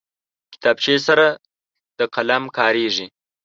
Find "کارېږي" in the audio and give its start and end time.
2.57-3.07